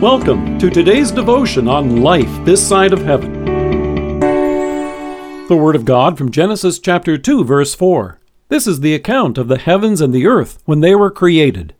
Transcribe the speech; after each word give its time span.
Welcome 0.00 0.58
to 0.60 0.70
today's 0.70 1.10
devotion 1.10 1.68
on 1.68 2.00
life 2.00 2.30
this 2.46 2.66
side 2.66 2.94
of 2.94 3.02
heaven. 3.02 3.44
The 5.46 5.58
Word 5.60 5.76
of 5.76 5.84
God 5.84 6.16
from 6.16 6.30
Genesis 6.30 6.78
chapter 6.78 7.18
2, 7.18 7.44
verse 7.44 7.74
4. 7.74 8.18
This 8.48 8.66
is 8.66 8.80
the 8.80 8.94
account 8.94 9.36
of 9.36 9.48
the 9.48 9.58
heavens 9.58 10.00
and 10.00 10.14
the 10.14 10.26
earth 10.26 10.62
when 10.64 10.80
they 10.80 10.94
were 10.94 11.10
created. 11.10 11.74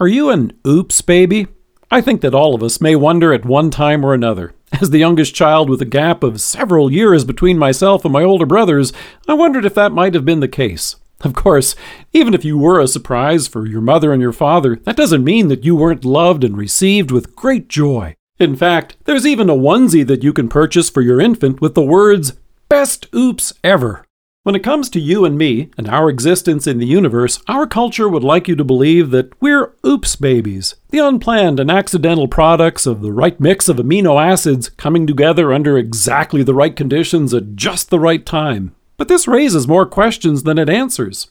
Are 0.00 0.08
you 0.08 0.30
an 0.30 0.58
oops 0.66 1.02
baby? 1.02 1.46
I 1.90 2.00
think 2.00 2.22
that 2.22 2.32
all 2.34 2.54
of 2.54 2.62
us 2.62 2.80
may 2.80 2.96
wonder 2.96 3.34
at 3.34 3.44
one 3.44 3.68
time 3.68 4.02
or 4.02 4.14
another. 4.14 4.54
As 4.80 4.88
the 4.88 4.96
youngest 4.96 5.34
child 5.34 5.68
with 5.68 5.82
a 5.82 5.84
gap 5.84 6.22
of 6.22 6.40
several 6.40 6.90
years 6.90 7.22
between 7.22 7.58
myself 7.58 8.02
and 8.02 8.14
my 8.14 8.22
older 8.22 8.46
brothers, 8.46 8.94
I 9.28 9.34
wondered 9.34 9.66
if 9.66 9.74
that 9.74 9.92
might 9.92 10.14
have 10.14 10.24
been 10.24 10.40
the 10.40 10.48
case. 10.48 10.96
Of 11.22 11.34
course, 11.34 11.74
even 12.12 12.32
if 12.32 12.44
you 12.44 12.56
were 12.56 12.80
a 12.80 12.86
surprise 12.86 13.48
for 13.48 13.66
your 13.66 13.80
mother 13.80 14.12
and 14.12 14.22
your 14.22 14.32
father, 14.32 14.76
that 14.84 14.96
doesn't 14.96 15.24
mean 15.24 15.48
that 15.48 15.64
you 15.64 15.74
weren't 15.74 16.04
loved 16.04 16.44
and 16.44 16.56
received 16.56 17.10
with 17.10 17.34
great 17.34 17.68
joy. 17.68 18.14
In 18.38 18.54
fact, 18.54 18.96
there's 19.04 19.26
even 19.26 19.50
a 19.50 19.54
onesie 19.54 20.06
that 20.06 20.22
you 20.22 20.32
can 20.32 20.48
purchase 20.48 20.88
for 20.88 21.02
your 21.02 21.20
infant 21.20 21.60
with 21.60 21.74
the 21.74 21.82
words, 21.82 22.34
Best 22.68 23.12
Oops 23.12 23.52
Ever. 23.64 24.04
When 24.44 24.54
it 24.54 24.62
comes 24.62 24.88
to 24.90 25.00
you 25.00 25.24
and 25.24 25.36
me 25.36 25.70
and 25.76 25.88
our 25.88 26.08
existence 26.08 26.66
in 26.66 26.78
the 26.78 26.86
universe, 26.86 27.42
our 27.48 27.66
culture 27.66 28.08
would 28.08 28.22
like 28.22 28.46
you 28.46 28.54
to 28.54 28.64
believe 28.64 29.10
that 29.10 29.30
we're 29.42 29.74
oops 29.84 30.14
babies, 30.14 30.76
the 30.90 31.00
unplanned 31.00 31.58
and 31.58 31.70
accidental 31.70 32.28
products 32.28 32.86
of 32.86 33.02
the 33.02 33.12
right 33.12 33.38
mix 33.40 33.68
of 33.68 33.76
amino 33.76 34.22
acids 34.24 34.70
coming 34.70 35.06
together 35.06 35.52
under 35.52 35.76
exactly 35.76 36.44
the 36.44 36.54
right 36.54 36.76
conditions 36.76 37.34
at 37.34 37.56
just 37.56 37.90
the 37.90 37.98
right 37.98 38.24
time. 38.24 38.74
But 38.98 39.08
this 39.08 39.28
raises 39.28 39.66
more 39.66 39.86
questions 39.86 40.42
than 40.42 40.58
it 40.58 40.68
answers. 40.68 41.30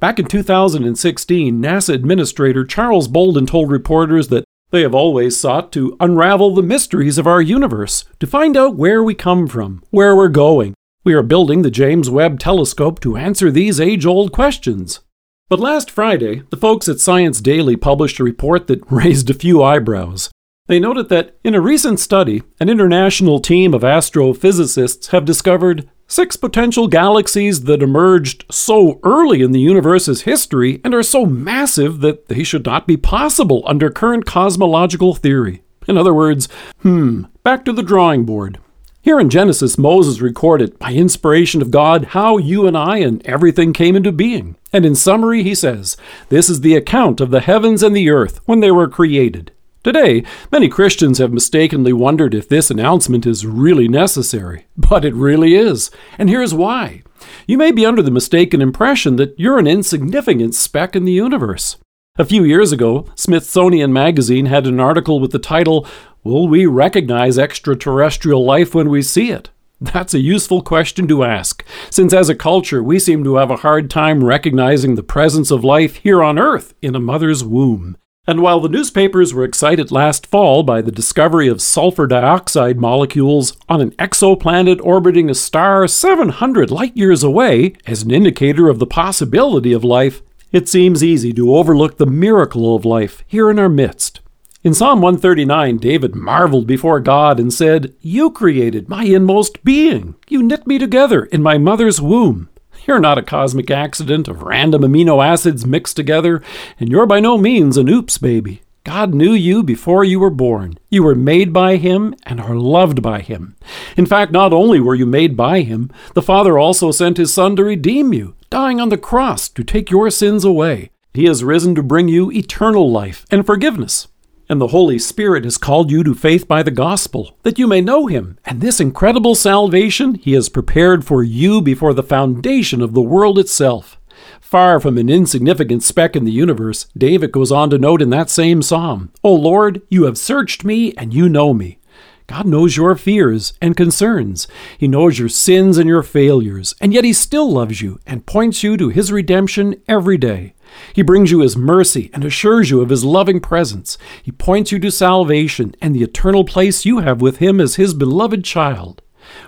Back 0.00 0.18
in 0.18 0.26
2016, 0.26 1.62
NASA 1.62 1.94
Administrator 1.94 2.64
Charles 2.64 3.08
Bolden 3.08 3.46
told 3.46 3.70
reporters 3.70 4.28
that 4.28 4.44
they 4.70 4.82
have 4.82 4.94
always 4.94 5.36
sought 5.36 5.72
to 5.72 5.96
unravel 6.00 6.54
the 6.54 6.62
mysteries 6.62 7.16
of 7.16 7.26
our 7.26 7.40
universe, 7.40 8.04
to 8.18 8.26
find 8.26 8.56
out 8.56 8.76
where 8.76 9.02
we 9.02 9.14
come 9.14 9.46
from, 9.46 9.82
where 9.90 10.16
we're 10.16 10.28
going. 10.28 10.74
We 11.04 11.14
are 11.14 11.22
building 11.22 11.62
the 11.62 11.70
James 11.70 12.10
Webb 12.10 12.40
Telescope 12.40 12.98
to 13.00 13.16
answer 13.16 13.50
these 13.50 13.78
age 13.78 14.04
old 14.04 14.32
questions. 14.32 15.00
But 15.48 15.60
last 15.60 15.90
Friday, 15.90 16.42
the 16.50 16.56
folks 16.56 16.88
at 16.88 16.98
Science 16.98 17.40
Daily 17.40 17.76
published 17.76 18.18
a 18.18 18.24
report 18.24 18.66
that 18.66 18.82
raised 18.90 19.30
a 19.30 19.34
few 19.34 19.62
eyebrows. 19.62 20.30
They 20.66 20.80
noted 20.80 21.10
that 21.10 21.36
in 21.44 21.54
a 21.54 21.60
recent 21.60 22.00
study, 22.00 22.42
an 22.58 22.70
international 22.70 23.38
team 23.38 23.74
of 23.74 23.82
astrophysicists 23.82 25.08
have 25.08 25.26
discovered 25.26 25.88
Six 26.06 26.36
potential 26.36 26.86
galaxies 26.86 27.64
that 27.64 27.82
emerged 27.82 28.44
so 28.50 29.00
early 29.02 29.42
in 29.42 29.52
the 29.52 29.60
universe's 29.60 30.22
history 30.22 30.80
and 30.84 30.94
are 30.94 31.02
so 31.02 31.24
massive 31.24 32.00
that 32.00 32.28
they 32.28 32.42
should 32.42 32.66
not 32.66 32.86
be 32.86 32.96
possible 32.96 33.62
under 33.66 33.90
current 33.90 34.26
cosmological 34.26 35.14
theory. 35.14 35.62
In 35.88 35.96
other 35.96 36.14
words, 36.14 36.48
hmm, 36.82 37.24
back 37.42 37.64
to 37.64 37.72
the 37.72 37.82
drawing 37.82 38.24
board. 38.24 38.58
Here 39.00 39.20
in 39.20 39.28
Genesis, 39.28 39.76
Moses 39.76 40.20
recorded, 40.20 40.78
by 40.78 40.92
inspiration 40.92 41.60
of 41.60 41.70
God, 41.70 42.06
how 42.06 42.38
you 42.38 42.66
and 42.66 42.76
I 42.76 42.98
and 42.98 43.24
everything 43.26 43.74
came 43.74 43.96
into 43.96 44.12
being. 44.12 44.56
And 44.72 44.86
in 44.86 44.94
summary, 44.94 45.42
he 45.42 45.54
says, 45.54 45.96
This 46.30 46.48
is 46.48 46.62
the 46.62 46.74
account 46.74 47.20
of 47.20 47.30
the 47.30 47.42
heavens 47.42 47.82
and 47.82 47.94
the 47.94 48.08
earth 48.08 48.40
when 48.46 48.60
they 48.60 48.70
were 48.70 48.88
created. 48.88 49.52
Today, 49.84 50.24
many 50.50 50.70
Christians 50.70 51.18
have 51.18 51.30
mistakenly 51.30 51.92
wondered 51.92 52.34
if 52.34 52.48
this 52.48 52.70
announcement 52.70 53.26
is 53.26 53.46
really 53.46 53.86
necessary. 53.86 54.66
But 54.78 55.04
it 55.04 55.12
really 55.12 55.54
is. 55.54 55.90
And 56.16 56.30
here's 56.30 56.54
why. 56.54 57.02
You 57.46 57.58
may 57.58 57.70
be 57.70 57.84
under 57.84 58.00
the 58.00 58.10
mistaken 58.10 58.62
impression 58.62 59.16
that 59.16 59.38
you're 59.38 59.58
an 59.58 59.66
insignificant 59.66 60.54
speck 60.54 60.96
in 60.96 61.04
the 61.04 61.12
universe. 61.12 61.76
A 62.16 62.24
few 62.24 62.44
years 62.44 62.72
ago, 62.72 63.06
Smithsonian 63.14 63.92
Magazine 63.92 64.46
had 64.46 64.66
an 64.66 64.80
article 64.80 65.20
with 65.20 65.32
the 65.32 65.38
title, 65.38 65.86
Will 66.22 66.48
We 66.48 66.64
Recognize 66.64 67.38
Extraterrestrial 67.38 68.42
Life 68.42 68.74
When 68.74 68.88
We 68.88 69.02
See 69.02 69.30
It? 69.30 69.50
That's 69.82 70.14
a 70.14 70.18
useful 70.18 70.62
question 70.62 71.06
to 71.08 71.24
ask, 71.24 71.62
since 71.90 72.14
as 72.14 72.30
a 72.30 72.34
culture 72.34 72.82
we 72.82 72.98
seem 72.98 73.22
to 73.24 73.36
have 73.36 73.50
a 73.50 73.56
hard 73.56 73.90
time 73.90 74.24
recognizing 74.24 74.94
the 74.94 75.02
presence 75.02 75.50
of 75.50 75.62
life 75.62 75.96
here 75.96 76.22
on 76.22 76.38
Earth 76.38 76.72
in 76.80 76.94
a 76.94 77.00
mother's 77.00 77.44
womb. 77.44 77.98
And 78.26 78.40
while 78.40 78.58
the 78.60 78.70
newspapers 78.70 79.34
were 79.34 79.44
excited 79.44 79.92
last 79.92 80.26
fall 80.26 80.62
by 80.62 80.80
the 80.80 80.90
discovery 80.90 81.46
of 81.46 81.60
sulfur 81.60 82.06
dioxide 82.06 82.80
molecules 82.80 83.54
on 83.68 83.82
an 83.82 83.90
exoplanet 83.92 84.80
orbiting 84.82 85.28
a 85.28 85.34
star 85.34 85.86
700 85.86 86.70
light 86.70 86.96
years 86.96 87.22
away 87.22 87.74
as 87.86 88.02
an 88.02 88.10
indicator 88.10 88.70
of 88.70 88.78
the 88.78 88.86
possibility 88.86 89.74
of 89.74 89.84
life, 89.84 90.22
it 90.52 90.70
seems 90.70 91.04
easy 91.04 91.34
to 91.34 91.54
overlook 91.54 91.98
the 91.98 92.06
miracle 92.06 92.74
of 92.74 92.86
life 92.86 93.22
here 93.26 93.50
in 93.50 93.58
our 93.58 93.68
midst. 93.68 94.20
In 94.62 94.72
Psalm 94.72 95.02
139, 95.02 95.76
David 95.76 96.14
marveled 96.14 96.66
before 96.66 97.00
God 97.00 97.38
and 97.38 97.52
said, 97.52 97.92
You 98.00 98.30
created 98.30 98.88
my 98.88 99.04
inmost 99.04 99.62
being. 99.62 100.14
You 100.26 100.42
knit 100.42 100.66
me 100.66 100.78
together 100.78 101.26
in 101.26 101.42
my 101.42 101.58
mother's 101.58 102.00
womb. 102.00 102.48
You're 102.86 103.00
not 103.00 103.18
a 103.18 103.22
cosmic 103.22 103.70
accident 103.70 104.28
of 104.28 104.42
random 104.42 104.82
amino 104.82 105.24
acids 105.24 105.64
mixed 105.64 105.96
together, 105.96 106.42
and 106.78 106.88
you're 106.88 107.06
by 107.06 107.20
no 107.20 107.38
means 107.38 107.76
an 107.76 107.88
oops 107.88 108.18
baby. 108.18 108.62
God 108.84 109.14
knew 109.14 109.32
you 109.32 109.62
before 109.62 110.04
you 110.04 110.20
were 110.20 110.28
born. 110.28 110.78
You 110.90 111.02
were 111.02 111.14
made 111.14 111.54
by 111.54 111.76
Him 111.76 112.14
and 112.24 112.38
are 112.38 112.54
loved 112.54 113.00
by 113.00 113.22
Him. 113.22 113.56
In 113.96 114.04
fact, 114.04 114.30
not 114.30 114.52
only 114.52 114.78
were 114.78 114.94
you 114.94 115.06
made 115.06 115.34
by 115.34 115.62
Him, 115.62 115.90
the 116.12 116.20
Father 116.20 116.58
also 116.58 116.90
sent 116.90 117.16
His 117.16 117.32
Son 117.32 117.56
to 117.56 117.64
redeem 117.64 118.12
you, 118.12 118.34
dying 118.50 118.80
on 118.80 118.90
the 118.90 118.98
cross 118.98 119.48
to 119.48 119.64
take 119.64 119.90
your 119.90 120.10
sins 120.10 120.44
away. 120.44 120.90
He 121.14 121.24
has 121.24 121.42
risen 121.42 121.74
to 121.76 121.82
bring 121.82 122.08
you 122.08 122.30
eternal 122.30 122.90
life 122.90 123.24
and 123.30 123.46
forgiveness. 123.46 124.08
And 124.48 124.60
the 124.60 124.68
Holy 124.68 124.98
Spirit 124.98 125.44
has 125.44 125.56
called 125.56 125.90
you 125.90 126.04
to 126.04 126.14
faith 126.14 126.46
by 126.46 126.62
the 126.62 126.70
gospel, 126.70 127.38
that 127.44 127.58
you 127.58 127.66
may 127.66 127.80
know 127.80 128.06
him, 128.06 128.38
and 128.44 128.60
this 128.60 128.78
incredible 128.78 129.34
salvation 129.34 130.16
he 130.16 130.32
has 130.34 130.50
prepared 130.50 131.04
for 131.04 131.22
you 131.22 131.62
before 131.62 131.94
the 131.94 132.02
foundation 132.02 132.82
of 132.82 132.92
the 132.92 133.00
world 133.00 133.38
itself. 133.38 133.98
Far 134.40 134.80
from 134.80 134.98
an 134.98 135.08
insignificant 135.08 135.82
speck 135.82 136.14
in 136.14 136.24
the 136.24 136.30
universe, 136.30 136.86
David 136.96 137.32
goes 137.32 137.50
on 137.50 137.70
to 137.70 137.78
note 137.78 138.02
in 138.02 138.10
that 138.10 138.30
same 138.30 138.60
psalm, 138.60 139.10
O 139.22 139.34
Lord, 139.34 139.82
you 139.88 140.04
have 140.04 140.18
searched 140.18 140.64
me, 140.64 140.92
and 140.98 141.14
you 141.14 141.28
know 141.28 141.54
me. 141.54 141.78
God 142.26 142.46
knows 142.46 142.76
your 142.76 142.94
fears 142.96 143.52
and 143.60 143.76
concerns. 143.76 144.48
He 144.78 144.88
knows 144.88 145.18
your 145.18 145.28
sins 145.28 145.76
and 145.76 145.88
your 145.88 146.02
failures, 146.02 146.74
and 146.80 146.94
yet 146.94 147.04
He 147.04 147.12
still 147.12 147.50
loves 147.50 147.82
you 147.82 148.00
and 148.06 148.24
points 148.24 148.62
you 148.62 148.76
to 148.76 148.88
His 148.88 149.12
redemption 149.12 149.82
every 149.88 150.16
day. 150.16 150.53
He 150.92 151.02
brings 151.02 151.30
you 151.30 151.40
His 151.40 151.56
mercy 151.56 152.10
and 152.12 152.24
assures 152.24 152.70
you 152.70 152.80
of 152.80 152.90
His 152.90 153.04
loving 153.04 153.40
presence. 153.40 153.98
He 154.22 154.32
points 154.32 154.72
you 154.72 154.78
to 154.80 154.90
salvation 154.90 155.74
and 155.80 155.94
the 155.94 156.02
eternal 156.02 156.44
place 156.44 156.84
you 156.84 156.98
have 157.00 157.20
with 157.20 157.38
Him 157.38 157.60
as 157.60 157.76
His 157.76 157.94
beloved 157.94 158.44
child. 158.44 159.02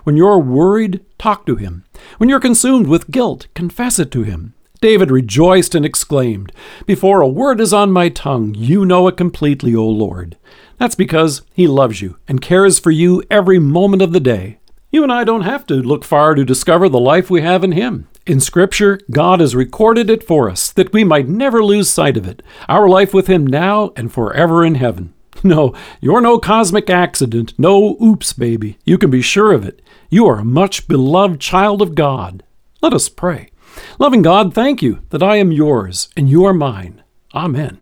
When 0.04 0.16
you're 0.16 0.38
worried, 0.38 1.04
talk 1.18 1.46
to 1.46 1.56
Him. 1.56 1.84
When 2.18 2.28
you're 2.28 2.40
consumed 2.40 2.86
with 2.86 3.10
guilt, 3.10 3.46
confess 3.54 3.98
it 3.98 4.10
to 4.12 4.22
Him. 4.22 4.54
David 4.80 5.10
rejoiced 5.10 5.74
and 5.74 5.84
exclaimed, 5.84 6.52
Before 6.84 7.20
a 7.20 7.28
word 7.28 7.60
is 7.60 7.72
on 7.72 7.90
my 7.90 8.08
tongue, 8.08 8.54
you 8.54 8.84
know 8.84 9.08
it 9.08 9.16
completely, 9.16 9.74
O 9.74 9.86
Lord. 9.86 10.36
That's 10.78 10.94
because 10.94 11.42
He 11.54 11.66
loves 11.66 12.02
you 12.02 12.18
and 12.28 12.42
cares 12.42 12.78
for 12.78 12.90
you 12.90 13.22
every 13.30 13.58
moment 13.58 14.02
of 14.02 14.12
the 14.12 14.20
day. 14.20 14.58
You 14.90 15.02
and 15.02 15.12
I 15.12 15.24
don't 15.24 15.42
have 15.42 15.66
to 15.66 15.74
look 15.74 16.04
far 16.04 16.34
to 16.34 16.44
discover 16.44 16.88
the 16.88 17.00
life 17.00 17.30
we 17.30 17.42
have 17.42 17.64
in 17.64 17.72
Him. 17.72 18.08
In 18.26 18.40
Scripture, 18.40 18.98
God 19.08 19.38
has 19.38 19.54
recorded 19.54 20.10
it 20.10 20.24
for 20.24 20.50
us 20.50 20.72
that 20.72 20.92
we 20.92 21.04
might 21.04 21.28
never 21.28 21.62
lose 21.62 21.88
sight 21.88 22.16
of 22.16 22.26
it, 22.26 22.42
our 22.68 22.88
life 22.88 23.14
with 23.14 23.28
Him 23.28 23.46
now 23.46 23.92
and 23.94 24.12
forever 24.12 24.64
in 24.64 24.74
heaven. 24.74 25.14
No, 25.44 25.74
you're 26.00 26.22
no 26.22 26.38
cosmic 26.38 26.88
accident, 26.88 27.52
no 27.58 27.96
oops 28.02 28.32
baby. 28.32 28.78
You 28.84 28.96
can 28.96 29.10
be 29.10 29.20
sure 29.20 29.52
of 29.52 29.66
it. 29.66 29.82
You 30.08 30.26
are 30.26 30.38
a 30.38 30.44
much 30.44 30.88
beloved 30.88 31.40
child 31.40 31.82
of 31.82 31.94
God. 31.94 32.42
Let 32.80 32.94
us 32.94 33.10
pray. 33.10 33.50
Loving 33.98 34.22
God, 34.22 34.54
thank 34.54 34.80
you 34.80 35.02
that 35.10 35.22
I 35.22 35.36
am 35.36 35.52
yours 35.52 36.08
and 36.16 36.28
you 36.28 36.46
are 36.46 36.54
mine. 36.54 37.02
Amen. 37.34 37.80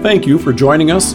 Thank 0.00 0.28
you 0.28 0.38
for 0.38 0.52
joining 0.52 0.92
us 0.92 1.14